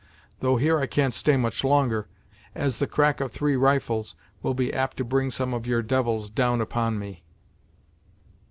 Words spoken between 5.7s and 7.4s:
devils down upon me."